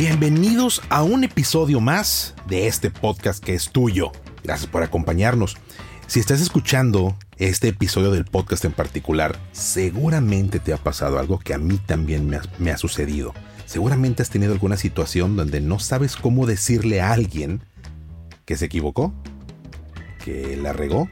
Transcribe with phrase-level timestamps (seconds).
[0.00, 4.12] Bienvenidos a un episodio más de este podcast que es tuyo.
[4.42, 5.58] Gracias por acompañarnos.
[6.06, 11.52] Si estás escuchando este episodio del podcast en particular, seguramente te ha pasado algo que
[11.52, 13.34] a mí también me ha, sucedido.
[13.66, 17.62] Seguramente has tenido alguna situación donde no sabes cómo decirle a alguien
[18.46, 19.12] que se equivocó,
[20.24, 21.10] que la regó,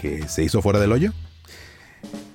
[0.00, 1.12] que se hizo fuera del hoyo.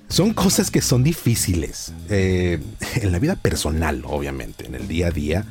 [0.08, 1.92] Son cosas que son difíciles.
[2.08, 2.60] Eh,
[2.96, 5.44] en la vida personal, obviamente, en el día a día,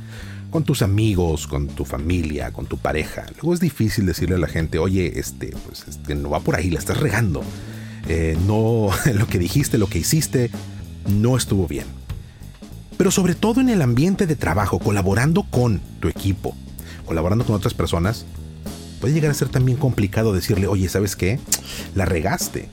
[0.50, 3.26] con tus amigos, con tu familia, con tu pareja.
[3.34, 6.70] Luego es difícil decirle a la gente, oye, este, pues este, no va por ahí,
[6.70, 7.44] la estás regando.
[8.08, 10.50] Eh, no, lo que dijiste, lo que hiciste,
[11.10, 11.86] no estuvo bien.
[12.98, 16.56] Pero sobre todo en el ambiente de trabajo, colaborando con tu equipo,
[17.06, 18.26] colaborando con otras personas,
[19.02, 21.40] puede llegar a ser también complicado decirle, oye, ¿sabes qué?
[21.94, 22.70] La regaste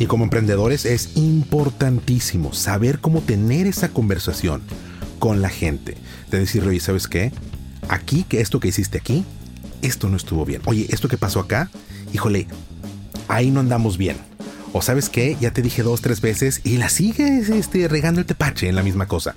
[0.00, 4.62] y como emprendedores es importantísimo saber cómo tener esa conversación
[5.18, 5.94] con la gente.
[6.30, 7.32] De decirle, oye, ¿sabes qué?
[7.86, 9.26] Aquí, que esto que hiciste aquí,
[9.82, 10.62] esto no estuvo bien.
[10.64, 11.70] Oye, esto que pasó acá,
[12.14, 12.46] híjole,
[13.28, 14.16] ahí no andamos bien.
[14.72, 18.26] O sabes qué, ya te dije dos, tres veces y la sigues este, regando el
[18.26, 19.34] tepache en la misma cosa.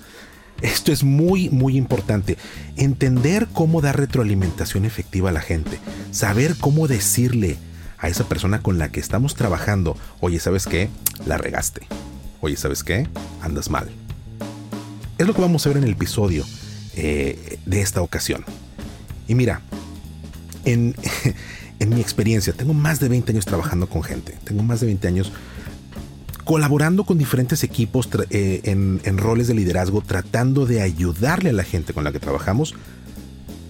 [0.62, 2.38] Esto es muy, muy importante.
[2.76, 5.78] Entender cómo dar retroalimentación efectiva a la gente.
[6.10, 7.58] Saber cómo decirle
[8.04, 10.90] a esa persona con la que estamos trabajando, oye, ¿sabes qué?
[11.24, 11.86] La regaste.
[12.42, 13.08] Oye, ¿sabes qué?
[13.40, 13.88] Andas mal.
[15.16, 16.44] Es lo que vamos a ver en el episodio
[16.96, 18.44] eh, de esta ocasión.
[19.26, 19.62] Y mira,
[20.66, 20.94] en,
[21.78, 24.36] en mi experiencia, tengo más de 20 años trabajando con gente.
[24.44, 25.32] Tengo más de 20 años
[26.44, 31.64] colaborando con diferentes equipos eh, en, en, roles de liderazgo, tratando de ayudarle a la
[31.64, 32.74] gente con la que trabajamos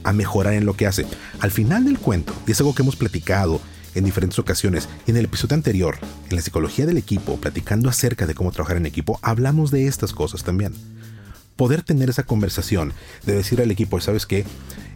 [0.03, 1.07] a mejorar en lo que hace.
[1.39, 3.61] Al final del cuento, y es algo que hemos platicado
[3.95, 4.89] en diferentes ocasiones.
[5.07, 5.99] En el episodio anterior,
[6.31, 10.13] en la psicología del equipo, platicando acerca de cómo trabajar en equipo, hablamos de estas
[10.13, 10.75] cosas también.
[11.57, 12.93] Poder tener esa conversación
[13.25, 14.45] de decir al equipo, ¿sabes qué?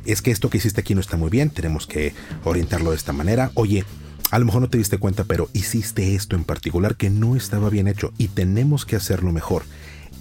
[0.04, 2.14] Es que esto que hiciste aquí no está muy bien, tenemos que
[2.44, 3.50] orientarlo de esta manera.
[3.54, 3.84] Oye,
[4.30, 7.70] a lo mejor no te diste cuenta, pero hiciste esto en particular que no estaba
[7.70, 9.62] bien hecho y tenemos que hacerlo mejor.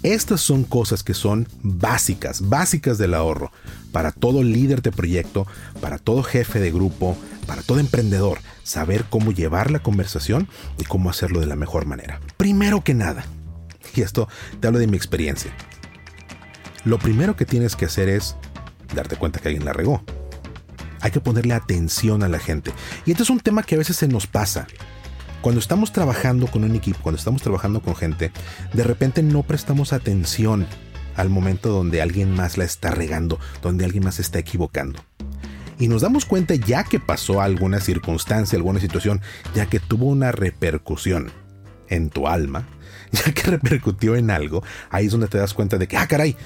[0.02, 3.50] Estas son cosas que son básicas, básicas del ahorro
[3.90, 5.46] para todo líder de proyecto,
[5.80, 7.16] para todo jefe de grupo,
[7.46, 10.48] para todo emprendedor, saber cómo llevar la conversación
[10.78, 12.20] y cómo hacerlo de la mejor manera.
[12.36, 13.24] Primero que nada,
[13.96, 14.28] y esto
[14.60, 15.52] te hablo de mi experiencia,
[16.84, 18.36] lo primero que tienes que hacer es
[18.94, 20.02] darte cuenta que alguien la regó.
[21.00, 22.72] Hay que ponerle atención a la gente.
[23.04, 24.66] Y este es un tema que a veces se nos pasa.
[25.40, 28.32] Cuando estamos trabajando con un equipo, cuando estamos trabajando con gente,
[28.72, 30.66] de repente no prestamos atención
[31.16, 35.00] al momento donde alguien más la está regando, donde alguien más se está equivocando
[35.78, 39.20] y nos damos cuenta ya que pasó alguna circunstancia, alguna situación,
[39.54, 41.30] ya que tuvo una repercusión
[41.88, 42.68] en tu alma,
[43.12, 46.36] ya que repercutió en algo, ahí es donde te das cuenta de que, ah, caray,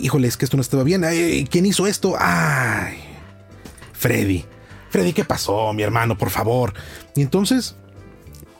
[0.00, 1.04] híjole, es que esto no estaba bien,
[1.50, 2.16] ¿quién hizo esto?
[2.18, 2.98] Ay,
[3.92, 4.44] Freddy,
[4.90, 6.74] Freddy, ¿qué pasó, mi hermano, por favor?
[7.14, 7.76] Y entonces,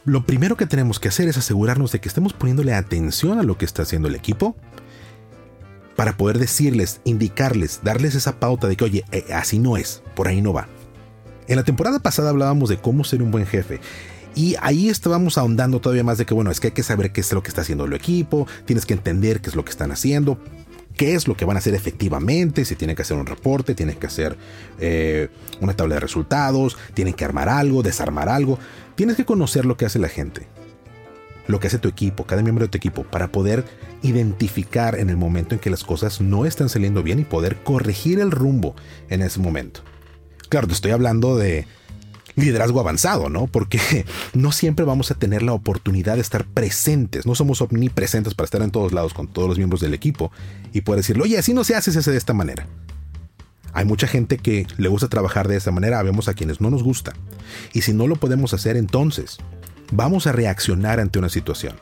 [0.05, 3.57] lo primero que tenemos que hacer es asegurarnos de que estemos poniéndole atención a lo
[3.57, 4.57] que está haciendo el equipo,
[5.97, 10.29] para poder decirles, indicarles, darles esa pauta de que, oye, eh, así no es, por
[10.29, 10.67] ahí no va.
[11.47, 13.81] En la temporada pasada hablábamos de cómo ser un buen jefe.
[14.35, 17.21] Y ahí estábamos ahondando todavía más de que, bueno, es que hay que saber qué
[17.21, 19.93] es lo que está haciendo el equipo, tienes que entender qué es lo que están
[19.93, 20.39] haciendo,
[20.97, 23.97] qué es lo que van a hacer efectivamente, si tienen que hacer un reporte, tienen
[23.97, 24.37] que hacer
[24.79, 25.29] eh,
[25.61, 28.59] una tabla de resultados, tienen que armar algo, desarmar algo.
[28.95, 30.47] Tienes que conocer lo que hace la gente
[31.47, 33.65] lo que hace tu equipo, cada miembro de tu equipo, para poder
[34.03, 38.21] identificar en el momento en que las cosas no están saliendo bien y poder corregir
[38.21, 38.75] el rumbo
[39.09, 39.81] en ese momento.
[40.49, 41.67] Claro, te estoy hablando de
[42.37, 43.47] liderazgo avanzado, ¿no?
[43.47, 48.45] Porque no siempre vamos a tener la oportunidad de estar presentes, no somos omnipresentes para
[48.45, 50.33] estar en todos lados con todos los miembros del equipo
[50.73, 52.67] y poder decirle, oye, así no se hace, se hace de esta manera.
[53.73, 56.85] Hay mucha gente que le gusta trabajar de esta manera, vemos a quienes no nos
[56.85, 57.13] gusta.
[57.73, 59.39] Y si no lo podemos hacer, entonces
[59.93, 61.75] vamos a reaccionar ante una situación.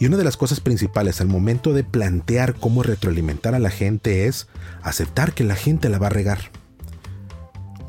[0.00, 4.26] Y una de las cosas principales al momento de plantear cómo retroalimentar a la gente
[4.26, 4.48] es
[4.82, 6.50] aceptar que la gente la va a regar.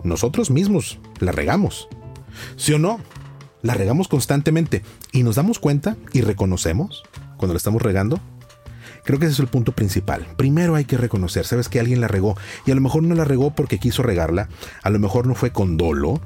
[0.04, 1.88] Nosotros mismos la regamos.
[2.58, 3.00] ¿Sí o no?
[3.62, 7.04] La regamos constantemente y nos damos cuenta y reconocemos
[7.38, 8.20] cuando la estamos regando.
[9.04, 10.28] Creo que ese es el punto principal.
[10.38, 13.26] Primero hay que reconocer, sabes que alguien la regó y a lo mejor no la
[13.26, 14.48] regó porque quiso regarla,
[14.84, 16.22] a lo mejor no fue con dolo,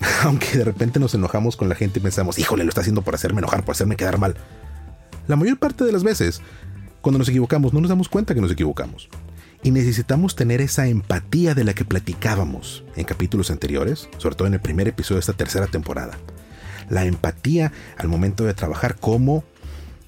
[0.22, 3.14] aunque de repente nos enojamos con la gente y pensamos, híjole, lo está haciendo por
[3.14, 4.36] hacerme enojar, por hacerme quedar mal.
[5.26, 6.40] La mayor parte de las veces,
[7.00, 9.08] cuando nos equivocamos, no nos damos cuenta que nos equivocamos.
[9.62, 14.54] Y necesitamos tener esa empatía de la que platicábamos en capítulos anteriores, sobre todo en
[14.54, 16.16] el primer episodio de esta tercera temporada.
[16.88, 19.44] La empatía al momento de trabajar, como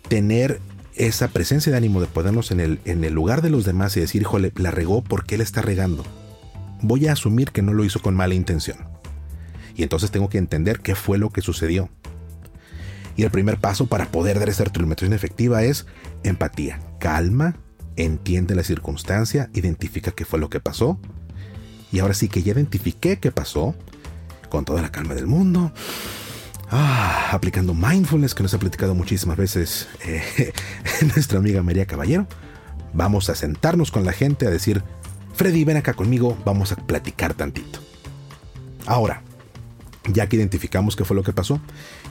[0.08, 0.60] tener
[0.94, 4.00] esa presencia de ánimo de ponernos en el, en el lugar de los demás y
[4.00, 6.04] decir, híjole, la regó porque él está regando.
[6.82, 8.78] Voy a asumir que no lo hizo con mala intención.
[9.74, 11.88] Y entonces tengo que entender qué fue lo que sucedió.
[13.16, 15.86] Y el primer paso para poder dar esa retroalimentación efectiva es
[16.22, 16.80] empatía.
[16.98, 17.56] Calma,
[17.96, 20.98] entiende la circunstancia, identifica qué fue lo que pasó.
[21.92, 23.74] Y ahora sí que ya identifiqué qué pasó,
[24.48, 25.72] con toda la calma del mundo,
[26.72, 30.52] Ah, aplicando mindfulness que nos ha platicado muchísimas veces eh,
[31.14, 32.28] nuestra amiga María Caballero.
[32.92, 34.84] Vamos a sentarnos con la gente a decir,
[35.34, 37.80] Freddy, ven acá conmigo, vamos a platicar tantito.
[38.86, 39.22] Ahora,
[40.12, 41.60] ya que identificamos qué fue lo que pasó,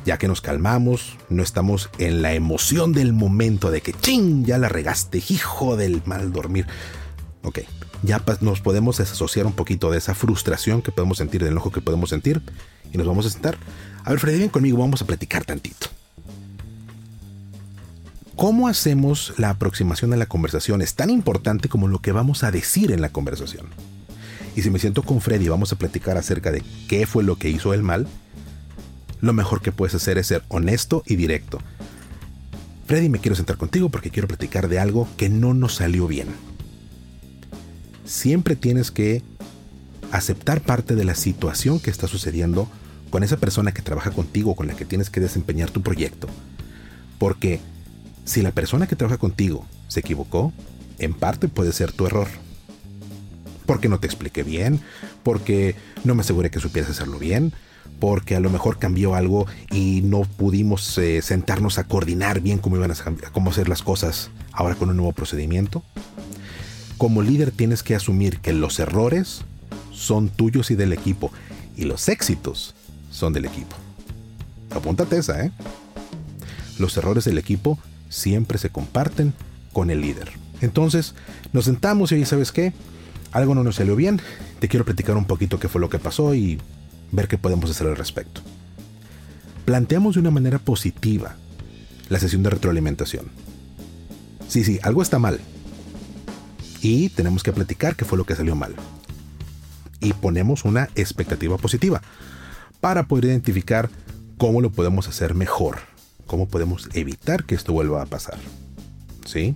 [0.05, 4.57] ya que nos calmamos, no estamos en la emoción del momento de que ching, ya
[4.57, 6.67] la regaste, hijo del mal dormir.
[7.43, 7.59] Ok,
[8.03, 11.81] ya nos podemos desasociar un poquito de esa frustración que podemos sentir, del enojo que
[11.81, 12.41] podemos sentir,
[12.91, 13.57] y nos vamos a sentar
[14.03, 15.87] a ver, Freddy, ven conmigo, vamos a platicar tantito.
[18.35, 20.81] ¿Cómo hacemos la aproximación a la conversación?
[20.81, 23.67] Es tan importante como lo que vamos a decir en la conversación.
[24.55, 27.49] Y si me siento con Freddy vamos a platicar acerca de qué fue lo que
[27.49, 28.07] hizo el mal,
[29.21, 31.59] lo mejor que puedes hacer es ser honesto y directo.
[32.87, 36.27] Freddy, me quiero sentar contigo porque quiero platicar de algo que no nos salió bien.
[38.05, 39.21] Siempre tienes que
[40.11, 42.67] aceptar parte de la situación que está sucediendo
[43.09, 46.27] con esa persona que trabaja contigo, con la que tienes que desempeñar tu proyecto.
[47.19, 47.59] Porque
[48.25, 50.53] si la persona que trabaja contigo se equivocó,
[50.97, 52.27] en parte puede ser tu error.
[53.65, 54.81] Porque no te expliqué bien,
[55.23, 57.53] porque no me aseguré que supieras hacerlo bien,
[57.99, 62.77] porque a lo mejor cambió algo y no pudimos eh, sentarnos a coordinar bien cómo
[62.77, 62.95] iban a
[63.31, 65.83] cómo hacer las cosas ahora con un nuevo procedimiento.
[66.97, 69.41] Como líder tienes que asumir que los errores
[69.91, 71.31] son tuyos y del equipo
[71.75, 72.75] y los éxitos
[73.11, 73.75] son del equipo.
[74.71, 75.51] Apúntate esa, ¿eh?
[76.77, 79.33] Los errores del equipo siempre se comparten
[79.73, 80.31] con el líder.
[80.61, 81.15] Entonces,
[81.53, 82.73] nos sentamos y ahí, ¿sabes qué?
[83.31, 84.19] Algo no nos salió bien,
[84.59, 86.59] te quiero platicar un poquito qué fue lo que pasó y
[87.11, 88.41] ver qué podemos hacer al respecto.
[89.65, 91.35] Planteamos de una manera positiva
[92.09, 93.27] la sesión de retroalimentación.
[94.47, 95.39] Sí, sí, algo está mal.
[96.81, 98.73] Y tenemos que platicar qué fue lo que salió mal.
[99.99, 102.01] Y ponemos una expectativa positiva
[102.81, 103.89] para poder identificar
[104.37, 105.79] cómo lo podemos hacer mejor,
[106.25, 108.37] cómo podemos evitar que esto vuelva a pasar.
[109.25, 109.55] ¿Sí?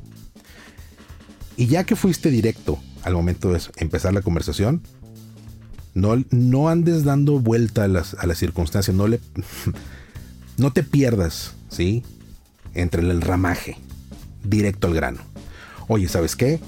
[1.55, 4.81] Y ya que fuiste directo al momento de empezar la conversación,
[5.93, 9.19] no, no andes dando vuelta a las, a las circunstancias, no, le,
[10.57, 12.03] no te pierdas, ¿sí?
[12.73, 13.77] Entre el ramaje,
[14.43, 15.21] directo al grano.
[15.87, 16.59] Oye, ¿sabes qué?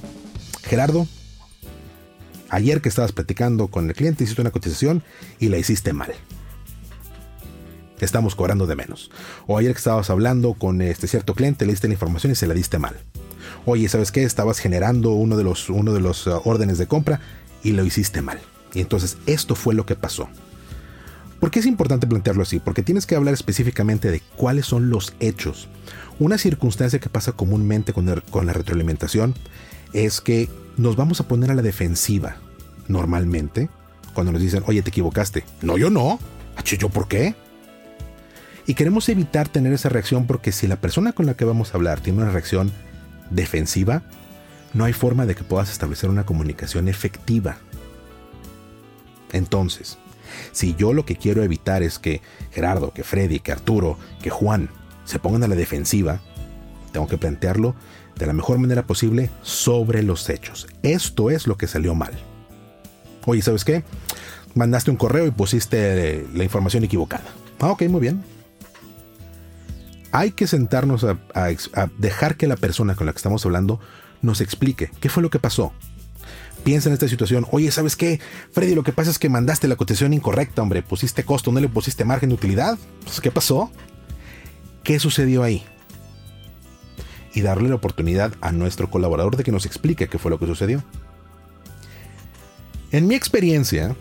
[0.63, 1.07] Gerardo,
[2.49, 5.03] ayer que estabas platicando con el cliente hiciste una cotización
[5.39, 6.13] y la hiciste mal
[8.05, 9.11] estamos cobrando de menos.
[9.47, 12.47] O ayer que estabas hablando con este cierto cliente, le diste la información y se
[12.47, 12.95] la diste mal.
[13.65, 14.23] Oye, ¿sabes qué?
[14.23, 17.19] Estabas generando uno de los, uno de los uh, órdenes de compra
[17.63, 18.39] y lo hiciste mal.
[18.75, 20.29] Y entonces esto fue lo que pasó.
[21.39, 22.59] ¿Por qué es importante plantearlo así?
[22.59, 25.67] Porque tienes que hablar específicamente de cuáles son los hechos.
[26.19, 29.33] Una circunstancia que pasa comúnmente con, con la retroalimentación
[29.93, 32.37] es que nos vamos a poner a la defensiva
[32.87, 33.69] normalmente
[34.13, 35.43] cuando nos dicen, oye, te equivocaste.
[35.61, 36.19] No, yo no.
[36.63, 37.35] ¿Yo por qué?
[38.65, 41.77] Y queremos evitar tener esa reacción porque si la persona con la que vamos a
[41.77, 42.71] hablar tiene una reacción
[43.29, 44.01] defensiva,
[44.73, 47.57] no hay forma de que puedas establecer una comunicación efectiva.
[49.35, 49.97] Entonces,
[50.51, 54.69] si yo lo que quiero evitar es que Gerardo, que Freddy, que Arturo, que Juan
[55.05, 56.19] se pongan a la defensiva,
[56.91, 57.75] tengo que plantearlo
[58.15, 60.67] de la mejor manera posible sobre los hechos.
[60.81, 62.13] Esto es lo que salió mal.
[63.25, 63.83] Oye, ¿sabes qué?
[64.53, 67.25] Mandaste un correo y pusiste la información equivocada.
[67.59, 68.23] Ah, ok, muy bien
[70.15, 71.17] hay que sentarnos a,
[71.97, 73.81] dejar que la persona con la que estamos hablando
[74.21, 75.73] nos explique qué fue lo que pasó.
[76.65, 78.19] Piensa en esta situación, oye, ¿sabes qué?
[78.51, 81.69] Freddy, lo que pasa es que mandaste la cotización incorrecta, hombre, pusiste costo, no le
[81.69, 82.79] pusiste margen de utilidad.
[83.03, 83.69] Pues, ¿Qué pasó?
[84.83, 85.63] ¿Qué sucedió ahí?
[87.35, 90.47] Y darle la oportunidad a nuestro colaborador de que nos explique qué fue lo que
[90.47, 90.83] sucedió.
[92.91, 93.95] En mi experiencia,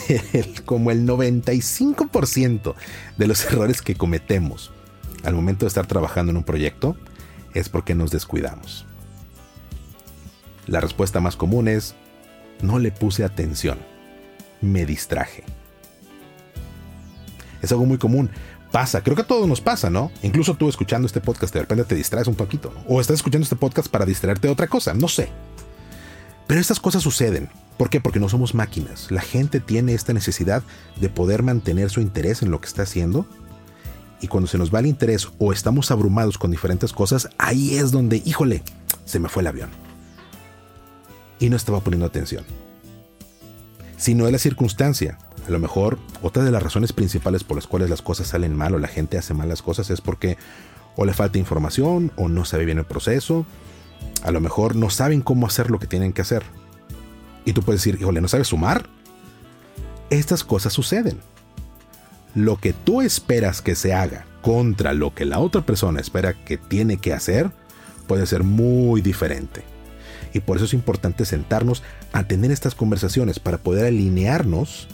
[0.64, 2.74] como el 95%
[3.18, 4.72] de los errores que cometemos
[5.22, 6.96] al momento de estar trabajando en un proyecto
[7.54, 8.84] es porque nos descuidamos.
[10.66, 11.94] La respuesta más común es,
[12.62, 13.78] no le puse atención,
[14.60, 15.44] me distraje.
[17.62, 18.30] Es algo muy común.
[18.72, 20.12] Pasa, creo que a todos nos pasa, ¿no?
[20.22, 22.72] Incluso tú escuchando este podcast de repente te distraes un poquito.
[22.86, 25.28] O estás escuchando este podcast para distraerte de otra cosa, no sé.
[26.46, 27.48] Pero estas cosas suceden.
[27.76, 28.00] ¿Por qué?
[28.00, 29.10] Porque no somos máquinas.
[29.10, 30.62] La gente tiene esta necesidad
[31.00, 33.26] de poder mantener su interés en lo que está haciendo.
[34.20, 37.90] Y cuando se nos va el interés o estamos abrumados con diferentes cosas, ahí es
[37.90, 38.62] donde, híjole,
[39.04, 39.89] se me fue el avión.
[41.40, 42.44] Y no estaba poniendo atención.
[43.96, 47.66] Si no es la circunstancia, a lo mejor otra de las razones principales por las
[47.66, 50.38] cuales las cosas salen mal o la gente hace mal las cosas es porque
[50.96, 53.46] o le falta información o no sabe bien el proceso.
[54.22, 56.42] A lo mejor no saben cómo hacer lo que tienen que hacer.
[57.44, 58.86] Y tú puedes decir, híjole, ¿no sabes sumar?
[60.10, 61.18] Estas cosas suceden.
[62.34, 66.56] Lo que tú esperas que se haga contra lo que la otra persona espera que
[66.56, 67.50] tiene que hacer
[68.06, 69.62] puede ser muy diferente.
[70.32, 71.82] Y por eso es importante sentarnos
[72.12, 74.88] a tener estas conversaciones para poder alinearnos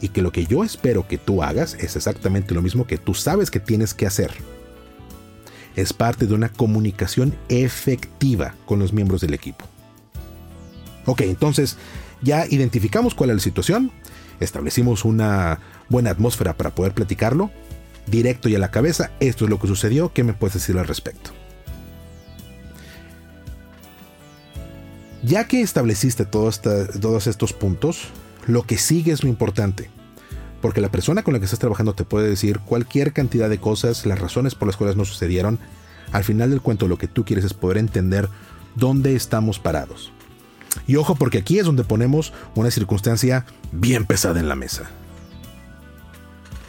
[0.00, 3.14] y que lo que yo espero que tú hagas es exactamente lo mismo que tú
[3.14, 4.32] sabes que tienes que hacer.
[5.76, 9.64] Es parte de una comunicación efectiva con los miembros del equipo.
[11.06, 11.76] Ok, entonces
[12.22, 13.92] ya identificamos cuál es la situación,
[14.40, 17.50] establecimos una buena atmósfera para poder platicarlo,
[18.06, 20.86] directo y a la cabeza, esto es lo que sucedió, ¿qué me puedes decir al
[20.86, 21.30] respecto?
[25.24, 28.08] Ya que estableciste todos estos puntos,
[28.46, 29.88] lo que sigue es lo importante.
[30.60, 34.04] Porque la persona con la que estás trabajando te puede decir cualquier cantidad de cosas,
[34.04, 35.58] las razones por las cuales no sucedieron.
[36.12, 38.28] Al final del cuento lo que tú quieres es poder entender
[38.74, 40.12] dónde estamos parados.
[40.86, 44.90] Y ojo porque aquí es donde ponemos una circunstancia bien pesada en la mesa.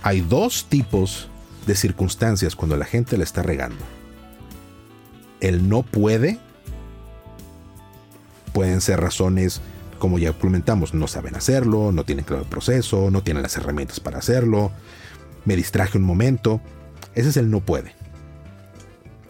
[0.01, 1.27] Hay dos tipos
[1.67, 3.83] de circunstancias cuando la gente le está regando.
[5.41, 6.39] El no puede
[8.75, 9.62] pueden ser razones
[10.00, 14.01] como ya comentamos, no saben hacerlo, no tienen claro el proceso, no tienen las herramientas
[14.01, 14.74] para hacerlo,
[15.46, 16.60] me distraje un momento.
[17.13, 17.96] Ese es el no puede.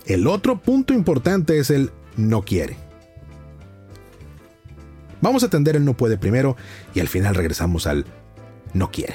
[0.07, 2.75] El otro punto importante es el no quiere.
[5.21, 6.57] Vamos a atender el no puede primero
[6.95, 8.05] y al final regresamos al
[8.73, 9.13] no quiere.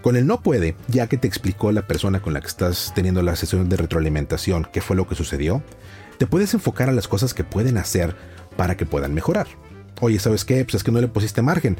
[0.00, 3.22] Con el no puede, ya que te explicó la persona con la que estás teniendo
[3.22, 5.62] la sesión de retroalimentación qué fue lo que sucedió,
[6.16, 8.14] te puedes enfocar a las cosas que pueden hacer
[8.60, 9.46] para que puedan mejorar.
[10.02, 10.62] Oye, ¿sabes qué?
[10.66, 11.78] Pues es que no le pusiste margen.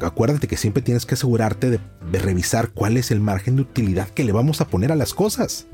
[0.00, 1.78] acuérdate que siempre tienes que asegurarte de,
[2.18, 5.66] revisar cuál es el margen de utilidad que le vamos a poner a las cosas.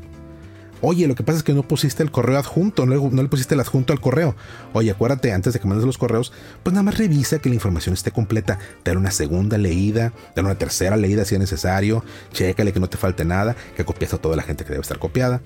[0.80, 3.60] Oye, lo que pasa es que no pusiste el correo adjunto, no le, pusiste el
[3.60, 4.34] adjunto al correo.
[4.72, 6.32] Oye, acuérdate, antes de que mandes los correos,
[6.64, 8.58] pues nada más revisa que la información esté completa.
[8.84, 12.04] Dale una segunda leída, dale una tercera leída si es necesario.
[12.32, 14.98] Chécale que no te falte nada, que copias a toda la gente que debe estar
[14.98, 15.40] copiada.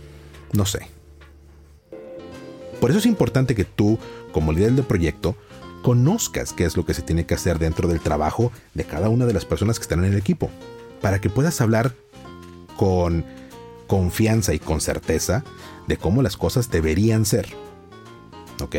[0.55, 0.96] No sé.
[2.87, 3.99] Por eso es importante que tú,
[4.31, 5.35] como líder del proyecto,
[5.83, 9.27] conozcas qué es lo que se tiene que hacer dentro del trabajo de cada una
[9.27, 10.51] de las personas que están en el equipo,
[11.03, 11.97] para que puedas hablar
[12.77, 13.25] con
[13.89, 15.43] confianza y con certeza
[15.89, 17.49] de cómo las cosas deberían ser.
[18.63, 18.77] ¿Ok?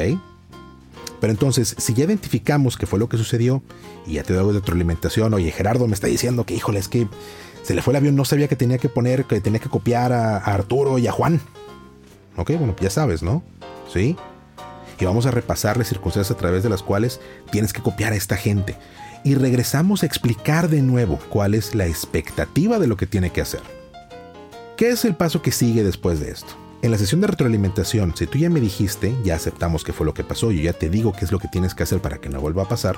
[1.20, 3.62] Pero entonces, si ya identificamos qué fue lo que sucedió
[4.06, 7.10] y ya te doy de retroalimentación, oye, Gerardo me está diciendo que, híjole, es que
[7.62, 10.14] se le fue el avión, no sabía que tenía que poner, que tenía que copiar
[10.14, 11.42] a, a Arturo y a Juan.
[12.38, 13.44] Ok, bueno, ya sabes, ¿no?
[13.92, 14.16] Sí
[15.00, 17.20] y vamos a repasar las circunstancias a través de las cuales
[17.52, 18.76] tienes que copiar a esta gente.
[19.24, 23.42] Y regresamos a explicar de nuevo cuál es la expectativa de lo que tiene que
[23.42, 23.62] hacer.
[24.76, 26.56] ¿Qué es el paso que sigue después de esto?
[26.82, 30.14] En la sesión de retroalimentación, si tú ya me dijiste, ya aceptamos que fue lo
[30.14, 32.30] que pasó, yo ya te digo qué es lo que tienes que hacer para que
[32.30, 32.98] no vuelva a pasar,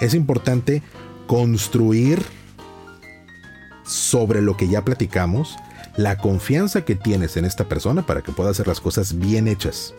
[0.00, 0.82] es importante
[1.26, 2.22] construir
[3.84, 5.56] sobre lo que ya platicamos
[5.96, 9.94] la confianza que tienes en esta persona para que pueda hacer las cosas bien hechas.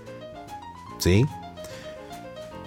[0.97, 1.25] ¿sí?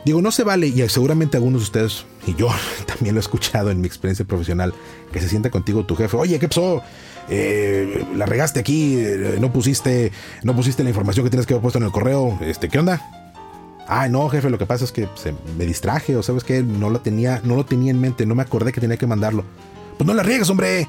[0.04, 2.48] Digo, no se vale, y seguramente algunos de ustedes, y yo
[2.86, 4.74] también lo he escuchado en mi experiencia profesional,
[5.12, 6.82] que se sienta contigo tu jefe, oye, ¿qué pasó?
[7.28, 10.10] Eh, la regaste aquí, eh, no pusiste,
[10.42, 13.00] no pusiste la información que tienes que haber puesto en el correo, este, ¿qué onda?
[13.86, 16.90] Ah, no, jefe, lo que pasa es que se, me distraje, o sabes que no
[16.90, 19.44] lo tenía, no lo tenía en mente, no me acordé que tenía que mandarlo.
[19.98, 20.88] Pues no la riegues, hombre.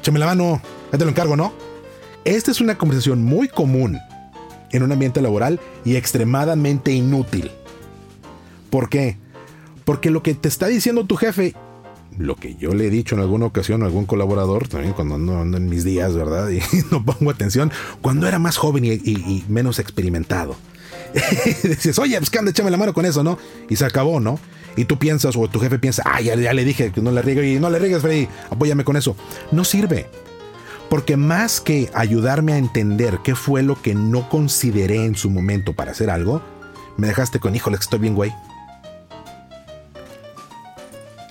[0.00, 0.62] Échame la mano,
[0.92, 1.52] ya te lo encargo, ¿no?
[2.26, 4.00] Esta es una conversación muy común
[4.72, 7.52] en un ambiente laboral y extremadamente inútil.
[8.68, 9.16] ¿Por qué?
[9.84, 11.54] Porque lo que te está diciendo tu jefe,
[12.18, 15.56] lo que yo le he dicho en alguna ocasión a algún colaborador, también cuando ando,
[15.56, 16.50] en mis días, ¿verdad?
[16.50, 16.58] Y
[16.90, 17.70] no pongo atención,
[18.02, 20.56] cuando era más joven y, menos experimentado.
[21.62, 23.38] Dices, oye, pues que anda, échame la mano con eso, ¿no?
[23.70, 24.40] Y se acabó, ¿no?
[24.76, 27.52] Y tú piensas, o tu jefe piensa, ah, ya, le dije que no le riegue,
[27.52, 29.14] y no le riegues, Freddy, apóyame con eso.
[29.52, 30.06] No sirve.
[30.88, 35.74] Porque más que ayudarme a entender qué fue lo que no consideré en su momento
[35.74, 36.42] para hacer algo,
[36.96, 38.32] Me dejaste con, híjole, estoy bien, güey.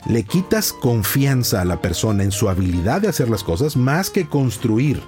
[0.05, 4.27] Le quitas confianza a la persona en su habilidad de hacer las cosas más que
[4.27, 5.01] construir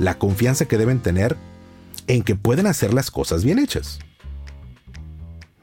[0.00, 1.36] la confianza que deben tener
[2.08, 4.00] en que pueden hacer las cosas bien hechas.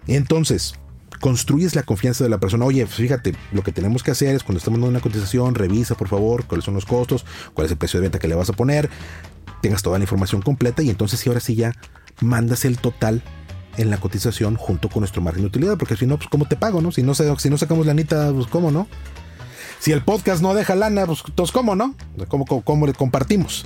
[0.08, 0.75] Entonces,
[1.20, 2.65] construyes la confianza de la persona.
[2.65, 6.08] Oye, fíjate, lo que tenemos que hacer es cuando estamos dando una cotización, revisa por
[6.08, 8.53] favor cuáles son los costos, cuál es el precio de venta que le vas a
[8.53, 8.89] poner,
[9.62, 11.74] tengas toda la información completa y entonces sí, ahora sí ya
[12.22, 13.24] mandas el total
[13.77, 16.55] en la cotización junto con nuestro margen de utilidad, porque si no, pues cómo te
[16.55, 16.91] pago, ¿no?
[16.91, 18.88] Si no, sacamos lanita, pues cómo, ¿no?
[19.79, 21.96] Si el podcast no deja lana, pues cómo, ¿no?
[22.27, 23.65] ¿Cómo, cómo, cómo le compartimos?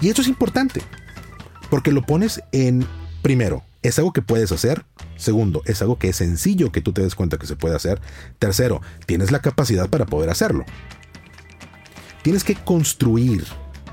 [0.00, 0.82] Y esto es importante,
[1.70, 2.86] porque lo pones en,
[3.22, 4.84] primero, es algo que puedes hacer.
[5.16, 8.00] Segundo, es algo que es sencillo que tú te des cuenta que se puede hacer.
[8.38, 10.64] Tercero, tienes la capacidad para poder hacerlo.
[12.22, 13.44] Tienes que construir,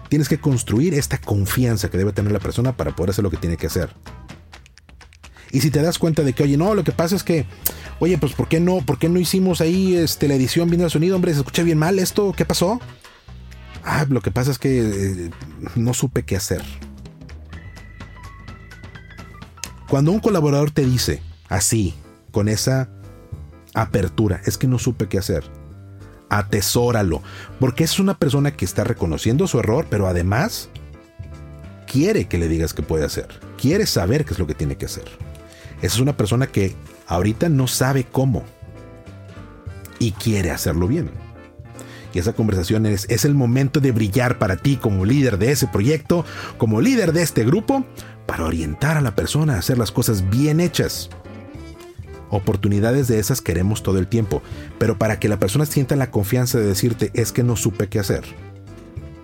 [0.10, 3.38] tienes que construir esta confianza que debe tener la persona para poder hacer lo que
[3.38, 3.90] tiene que hacer.
[5.52, 7.46] Y si te das cuenta de que, oye, no, lo que pasa es que,
[8.00, 10.92] oye, pues ¿por qué no, por qué no hicimos ahí este, la edición viendo el
[10.92, 11.16] sonido?
[11.16, 12.80] Hombre, se escucha bien mal esto, ¿qué pasó?
[13.84, 15.32] Ah, lo que pasa es que eh,
[15.76, 16.62] no supe qué hacer.
[19.90, 21.96] Cuando un colaborador te dice así,
[22.32, 22.90] con esa
[23.74, 25.44] apertura, es que no supe qué hacer.
[26.30, 27.24] Atesóralo,
[27.60, 30.70] porque es una persona que está reconociendo su error, pero además
[31.88, 33.28] quiere que le digas qué puede hacer.
[33.60, 35.06] Quiere saber qué es lo que tiene que hacer.
[35.82, 36.76] Esa es una persona que
[37.08, 38.44] ahorita no sabe cómo
[39.98, 41.10] y quiere hacerlo bien.
[42.14, 45.68] Y esa conversación es, es, el momento de brillar para ti como líder de ese
[45.68, 46.26] proyecto,
[46.58, 47.86] como líder de este grupo,
[48.30, 51.10] para orientar a la persona a hacer las cosas bien hechas.
[52.30, 54.44] Oportunidades de esas queremos todo el tiempo,
[54.78, 57.98] pero para que la persona sienta la confianza de decirte es que no supe qué
[57.98, 58.24] hacer.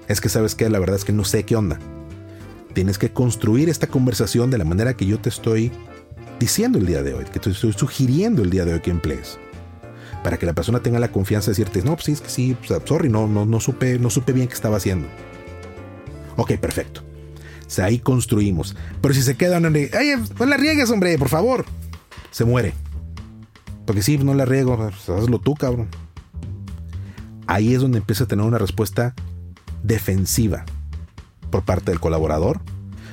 [0.07, 1.77] Es que sabes que la verdad es que no sé qué onda.
[2.73, 5.71] Tienes que construir esta conversación de la manera que yo te estoy
[6.39, 9.37] diciendo el día de hoy, que te estoy sugiriendo el día de hoy que emplees.
[10.23, 12.57] Para que la persona tenga la confianza de decirte, no, pues sí, es que sí,
[12.85, 15.07] sorry, no, no, no, supe, no supe bien qué estaba haciendo.
[16.37, 17.04] Ok, perfecto.
[17.65, 18.75] O sea, ahí construimos.
[19.01, 21.65] Pero si se queda, no le, ay, no la riegues, hombre, por favor.
[22.31, 22.73] Se muere.
[23.85, 25.87] Porque sí, no la riego, pues, hazlo tú, cabrón.
[27.47, 29.13] Ahí es donde empieza a tener una respuesta
[29.83, 30.65] defensiva
[31.51, 32.61] por parte del colaborador,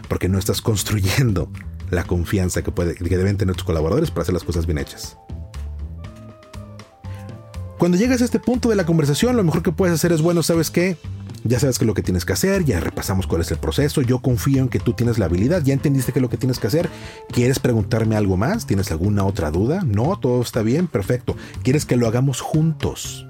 [0.08, 1.50] porque no estás construyendo
[1.90, 5.18] la confianza que, que deben tener tus colaboradores para hacer las cosas bien hechas.
[7.78, 10.42] Cuando llegas a este punto de la conversación, lo mejor que puedes hacer es, bueno,
[10.42, 10.96] ¿sabes qué?
[11.44, 14.00] Ya sabes qué es lo que tienes que hacer, ya repasamos cuál es el proceso,
[14.00, 16.60] yo confío en que tú tienes la habilidad, ya entendiste qué es lo que tienes
[16.60, 16.88] que hacer,
[17.32, 18.66] ¿quieres preguntarme algo más?
[18.66, 19.82] ¿Tienes alguna otra duda?
[19.84, 21.36] No, todo está bien, perfecto.
[21.64, 23.26] ¿Quieres que lo hagamos juntos?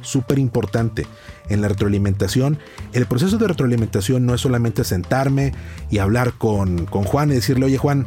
[0.00, 1.06] Súper importante.
[1.48, 2.58] En la retroalimentación,
[2.92, 5.52] el proceso de retroalimentación no es solamente sentarme
[5.90, 8.06] y hablar con, con Juan y decirle, oye Juan,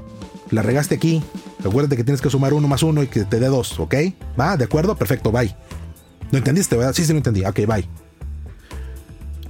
[0.52, 1.22] la regaste aquí,
[1.64, 3.96] recuerda que tienes que sumar uno más uno y que te dé dos, ¿ok?
[4.40, 4.58] ¿Va?
[4.58, 4.96] ¿De acuerdo?
[4.96, 5.56] Perfecto, bye.
[6.32, 6.94] ¿No entendiste, verdad?
[6.94, 7.44] Sí, sí, lo entendí.
[7.44, 7.88] Ok, bye.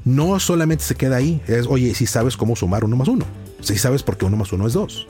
[0.10, 3.26] No solamente se queda ahí, es, oye, si sabes cómo sumar uno más uno.
[3.62, 5.08] Si sabes por qué uno más uno es dos.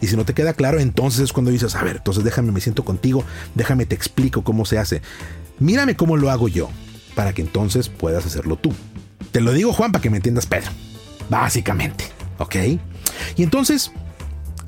[0.00, 2.62] Y si no te queda claro, entonces es cuando dices, a ver, entonces déjame, me
[2.62, 3.22] siento contigo,
[3.54, 5.02] déjame, te explico cómo se hace.
[5.58, 6.70] Mírame cómo lo hago yo,
[7.14, 8.72] para que entonces puedas hacerlo tú.
[9.30, 10.70] Te lo digo, Juan, para que me entiendas, Pedro.
[11.28, 12.04] Básicamente,
[12.38, 12.56] ¿ok?
[13.36, 13.92] Y entonces,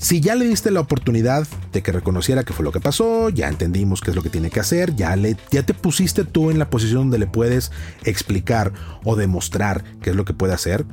[0.01, 3.49] si ya le diste la oportunidad de que reconociera qué fue lo que pasó, ya
[3.49, 6.59] entendimos qué es lo que tiene que hacer, ya, le, ya te pusiste tú en
[6.59, 7.71] la posición donde le puedes
[8.05, 8.73] explicar
[9.05, 10.87] o demostrar qué es lo que puede hacer,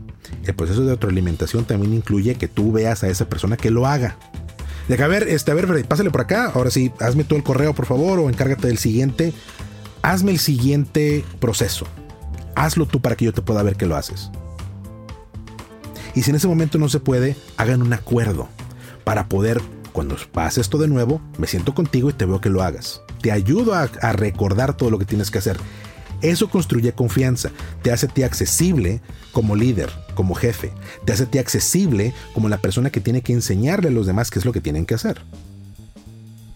[0.43, 4.17] el proceso de retroalimentación también incluye que tú veas a esa persona que lo haga.
[4.89, 7.43] De que, a ver, este, a ver, pásale por acá, ahora sí, hazme tú el
[7.43, 9.33] correo por favor o encárgate del siguiente.
[10.01, 11.87] Hazme el siguiente proceso.
[12.55, 14.31] Hazlo tú para que yo te pueda ver que lo haces.
[16.13, 18.49] Y si en ese momento no se puede, hagan un acuerdo
[19.07, 19.61] para poder,
[19.93, 22.99] cuando pase esto de nuevo, me siento contigo y te veo que lo hagas.
[23.21, 25.55] Te ayudo a, recordar todo lo que tienes que hacer.
[26.21, 27.51] Eso construye confianza,
[27.83, 28.99] te hace ti accesible
[29.31, 30.73] como líder, como jefe,
[31.05, 34.39] te hace ti accesible como la persona que tiene que enseñarle a los demás qué
[34.39, 35.21] es lo que tienen que hacer.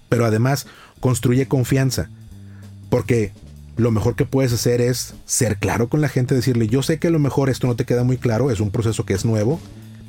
[0.10, 0.68] Pero además
[1.00, 2.10] construye confianza,
[2.90, 3.32] porque
[3.78, 7.08] lo mejor que puedes hacer es ser claro con la gente, decirle, yo sé que
[7.08, 9.58] a lo mejor esto no te queda muy claro, es un proceso que es nuevo,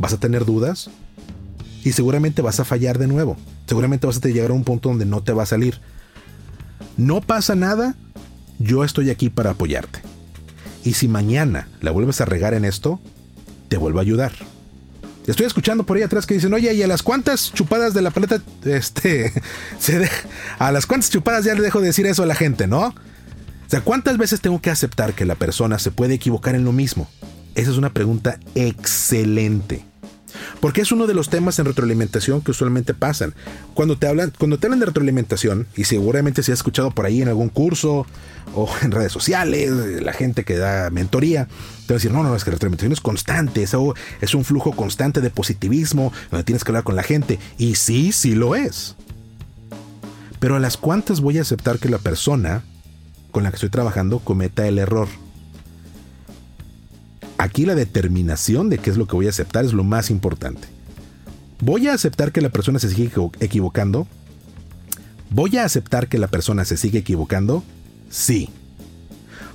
[0.01, 0.91] vas a tener dudas,
[1.85, 3.37] y seguramente vas a fallar de nuevo.
[3.66, 5.81] Seguramente vas a llegar a un punto donde no te va a salir.
[6.97, 7.95] No pasa nada,
[8.59, 10.01] yo estoy aquí para apoyarte.
[10.85, 13.01] Y si mañana la vuelves a regar en esto,
[13.68, 14.33] te vuelvo a ayudar.
[15.27, 18.11] Estoy escuchando por ahí atrás que dicen, oye, ¿y a las cuantas chupadas de la
[18.11, 19.33] paleta, este,
[19.79, 20.09] se
[20.59, 22.87] a las cuantas chupadas ya le dejo de decir eso a la gente, ¿no?
[22.88, 22.95] O
[23.68, 27.09] sea, ¿cuántas veces tengo que aceptar que la persona se puede equivocar en lo mismo?
[27.55, 29.92] Esa es una pregunta excelente.
[30.62, 33.35] Porque es uno de los temas en retroalimentación que usualmente pasan.
[33.75, 37.20] Cuando te hablan, cuando te hablan de retroalimentación, y seguramente si has escuchado por ahí
[37.20, 38.07] en algún curso
[38.55, 42.37] o en redes sociales, la gente que da mentoría, te va a decir, no, no,
[42.37, 46.70] es que la retroalimentación es constante, es un flujo constante de positivismo, donde tienes que
[46.70, 47.40] hablar con la gente.
[47.59, 48.94] Y sí, sí lo es.
[50.38, 52.62] Pero a las cuantas voy a aceptar que la persona
[53.33, 55.09] con la que estoy trabajando cometa el error.
[57.43, 60.69] Aquí la determinación de qué es lo que voy a aceptar es lo más importante.
[61.61, 64.07] ¿Voy a aceptar que la persona se sigue equivocando?
[65.29, 67.65] ¿Voy a aceptar que la persona se sigue equivocando?
[68.11, 68.49] Sí.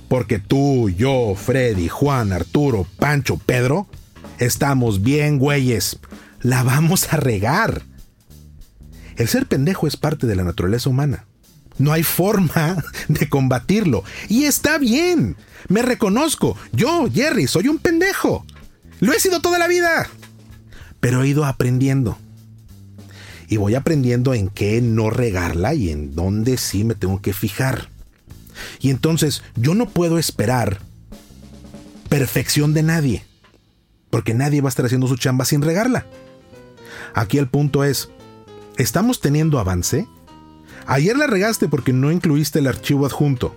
[0.06, 3.86] Porque tú, yo, Freddy, Juan, Arturo, Pancho, Pedro,
[4.38, 5.98] estamos bien, güeyes.
[6.42, 7.84] La vamos a regar.
[9.16, 11.24] El ser pendejo es parte de la naturaleza humana.
[11.78, 14.04] No hay forma de combatirlo.
[14.28, 15.36] Y está bien.
[15.68, 16.56] Me reconozco.
[16.72, 18.44] Yo, Jerry, soy un pendejo.
[19.00, 20.08] Lo he sido toda la vida.
[21.00, 22.18] Pero he ido aprendiendo.
[23.48, 27.88] Y voy aprendiendo en qué no regarla y en dónde sí me tengo que fijar.
[28.80, 30.80] Y entonces yo no puedo esperar
[32.08, 33.24] perfección de nadie.
[34.10, 36.06] Porque nadie va a estar haciendo su chamba sin regarla.
[37.14, 38.10] Aquí el punto es,
[38.76, 40.06] ¿estamos teniendo avance?
[40.90, 43.54] Ayer la regaste porque no incluiste el archivo adjunto.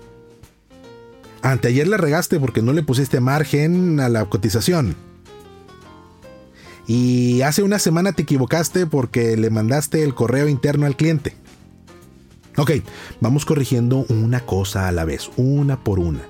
[1.41, 4.97] Anteayer la regaste porque no le pusiste margen a la cotización.
[6.87, 11.33] Y hace una semana te equivocaste porque le mandaste el correo interno al cliente.
[12.57, 12.71] Ok,
[13.21, 16.27] vamos corrigiendo una cosa a la vez, una por una.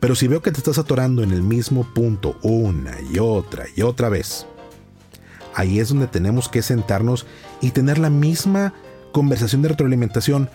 [0.00, 3.82] Pero si veo que te estás atorando en el mismo punto una y otra y
[3.82, 4.46] otra vez,
[5.54, 7.26] ahí es donde tenemos que sentarnos
[7.60, 8.72] y tener la misma
[9.18, 10.48] conversación de retroalimentación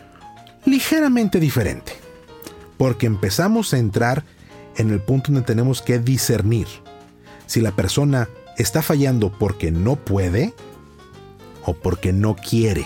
[0.63, 1.91] ligeramente diferente.
[2.77, 4.23] Porque empezamos a entrar
[4.77, 6.67] en el punto donde tenemos que discernir
[7.45, 10.53] si la persona está fallando porque no puede
[11.65, 12.85] o porque no quiere.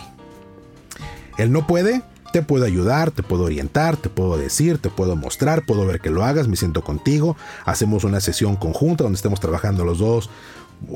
[1.37, 2.01] El no puede,
[2.33, 6.09] te puedo ayudar, te puedo orientar, te puedo decir, te puedo mostrar, puedo ver que
[6.09, 10.31] lo hagas, me siento contigo, hacemos una sesión conjunta donde estemos trabajando los dos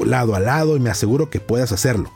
[0.04, 2.12] lado a lado y me aseguro que puedas hacerlo.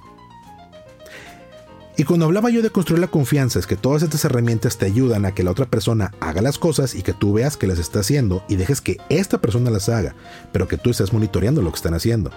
[1.97, 5.25] Y cuando hablaba yo de construir la confianza, es que todas estas herramientas te ayudan
[5.25, 7.99] a que la otra persona haga las cosas y que tú veas que las está
[7.99, 10.13] haciendo y dejes que esta persona las haga,
[10.51, 12.31] pero que tú estés monitoreando lo que están haciendo.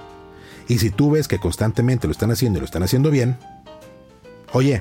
[0.69, 3.37] Y si tú ves que constantemente lo están haciendo y lo están haciendo bien,
[4.53, 4.81] oye,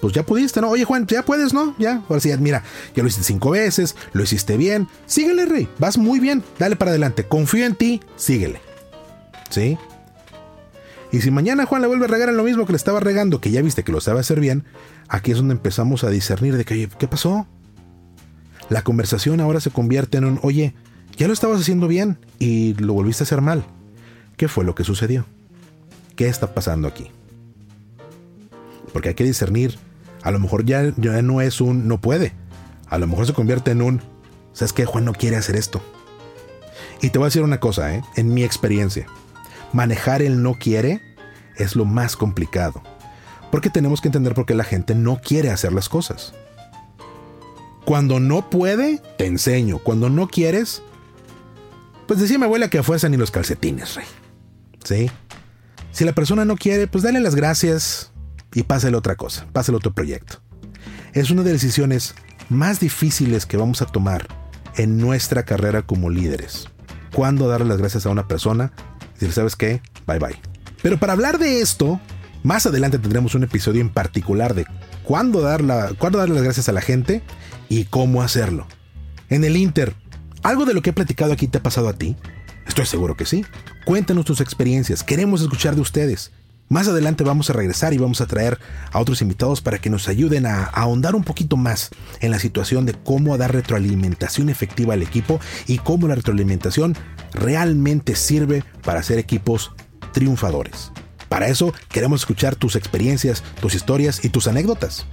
[0.00, 0.70] pues ya pudiste, ¿no?
[0.70, 1.74] Oye Juan, ya puedes, ¿no?
[1.78, 2.62] Ya, ahora sí, mira,
[2.94, 6.92] ya lo hiciste cinco veces, lo hiciste bien, síguele, Rey, vas muy bien, dale para
[6.92, 8.60] adelante, confío en ti, síguele.
[9.50, 9.76] ¿Sí?
[11.10, 13.40] Y si mañana Juan le vuelve a regar en lo mismo que le estaba regando,
[13.40, 14.64] que ya viste que lo sabe hacer bien,
[15.08, 17.46] aquí es donde empezamos a discernir de que, oye, ¿qué pasó?
[18.68, 20.74] La conversación ahora se convierte en un, oye,
[21.16, 23.64] ya lo estabas haciendo bien y lo volviste a hacer mal.
[24.36, 25.24] ¿Qué fue lo que sucedió?
[26.14, 27.10] ¿Qué está pasando aquí?
[28.92, 29.78] Porque hay que discernir.
[30.22, 32.34] A lo mejor ya, ya no es un no puede.
[32.88, 34.02] A lo mejor se convierte en un,
[34.52, 34.84] ¿sabes qué?
[34.84, 35.80] Juan no quiere hacer esto.
[37.00, 38.02] Y te voy a decir una cosa, ¿eh?
[38.16, 39.06] en mi experiencia
[39.72, 41.00] manejar el no quiere
[41.56, 42.82] es lo más complicado.
[43.50, 46.34] Porque tenemos que entender por qué la gente no quiere hacer las cosas.
[47.84, 49.78] Cuando no puede, te enseño.
[49.78, 50.82] Cuando no quieres,
[52.06, 54.06] pues decía mi abuela que fuesen ni los calcetines, rey.
[54.84, 55.10] ¿Sí?
[55.90, 58.12] Si la persona no quiere, pues dale las gracias
[58.54, 60.40] y pásale otra cosa, pásale otro proyecto.
[61.12, 62.14] Es una de las decisiones
[62.50, 64.28] más difíciles que vamos a tomar
[64.76, 66.68] en nuestra carrera como líderes.
[67.14, 68.72] Cuando darle las gracias a una persona
[69.18, 69.80] decir, ¿sabes qué?
[70.06, 70.40] Bye bye.
[70.82, 72.00] Pero para hablar de esto,
[72.42, 74.66] más adelante tendremos un episodio en particular de
[75.02, 77.22] cuándo, dar la, cuándo las gracias a la gente
[77.68, 78.66] y cómo hacerlo.
[79.28, 79.94] En el Inter,
[80.42, 82.16] ¿algo de lo que he platicado aquí te ha pasado a ti?
[82.66, 83.44] Estoy seguro que sí.
[83.84, 86.32] Cuéntanos tus experiencias, queremos escuchar de ustedes.
[86.70, 88.58] Más adelante vamos a regresar y vamos a traer
[88.92, 91.88] a otros invitados para que nos ayuden a, ahondar un poquito más
[92.20, 96.94] en la situación de cómo dar retroalimentación efectiva al equipo y cómo la retroalimentación
[97.32, 99.72] realmente sirve para hacer equipos
[100.12, 100.92] triunfadores.
[101.28, 105.06] Para eso queremos escuchar tus experiencias, tus historias y tus anécdotas.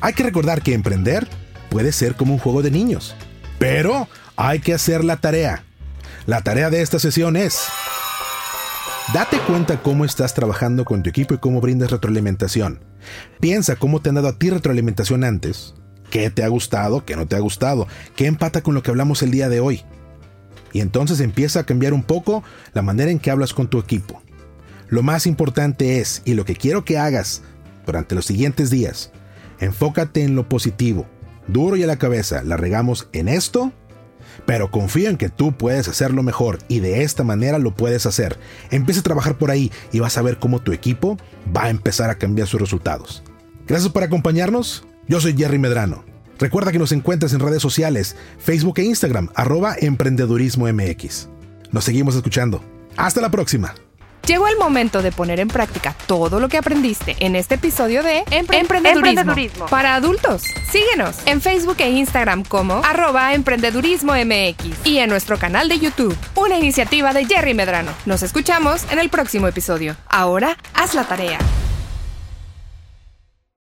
[0.00, 1.26] Hay que recordar que emprender
[1.70, 3.14] puede ser como un juego de niños,
[3.58, 5.64] pero hay que hacer la tarea.
[6.26, 7.62] La tarea de esta sesión es
[9.12, 12.80] Date cuenta cómo estás trabajando con tu equipo y cómo brindas retroalimentación.
[13.40, 15.74] Piensa cómo te han dado a ti retroalimentación antes.
[16.10, 17.04] ¿Qué te ha gustado?
[17.04, 17.86] ¿Qué no te ha gustado?
[18.16, 19.84] ¿Qué empata con lo que hablamos el día de hoy?
[20.72, 24.22] Y entonces empieza a cambiar un poco la manera en que hablas con tu equipo.
[24.88, 27.42] Lo más importante es, y lo que quiero que hagas
[27.86, 29.10] durante los siguientes días,
[29.58, 31.06] enfócate en lo positivo.
[31.48, 33.72] Duro y a la cabeza, la regamos en esto
[34.46, 38.38] Pero confío en que tú puedes hacerlo mejor y de esta manera lo puedes hacer.
[38.70, 41.18] Empieza a trabajar por ahí y vas a ver cómo tu equipo
[41.54, 43.22] va a empezar a cambiar sus resultados.
[43.66, 44.84] Gracias por acompañarnos.
[45.08, 46.11] Yo soy Jerry Medrano.
[46.42, 51.28] Recuerda que nos encuentras en redes sociales, Facebook e Instagram, arroba emprendedurismo MX.
[51.70, 52.64] Nos seguimos escuchando.
[52.96, 53.76] Hasta la próxima.
[54.26, 58.24] Llegó el momento de poner en práctica todo lo que aprendiste en este episodio de
[58.32, 60.42] emprendedurismo, para adultos.
[60.68, 66.16] Síguenos en Facebook e Instagram como arroba emprendedurismo MX y en nuestro canal de YouTube,
[66.34, 67.92] una iniciativa de Jerry Medrano.
[68.04, 69.94] Nos escuchamos en el próximo episodio.
[70.08, 71.38] Ahora, haz la tarea.